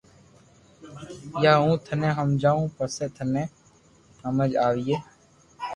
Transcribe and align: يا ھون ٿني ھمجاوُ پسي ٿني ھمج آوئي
يا 1.43 1.51
ھون 1.59 1.73
ٿني 1.85 2.09
ھمجاوُ 2.17 2.61
پسي 2.75 3.05
ٿني 3.15 3.43
ھمج 4.23 4.51
آوئي 4.67 4.95